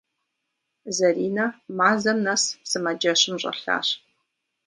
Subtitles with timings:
[0.95, 1.45] Зэринэ
[1.77, 3.87] мазэм нэс сымаджэщым щӏэлъащ.